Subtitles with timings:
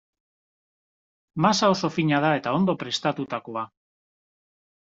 [1.45, 3.63] Masa oso fina da eta ondo prestatutakoa.